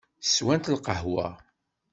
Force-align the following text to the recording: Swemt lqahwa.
Swemt 0.33 0.71
lqahwa. 0.73 1.27